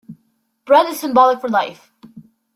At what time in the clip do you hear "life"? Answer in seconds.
1.47-1.91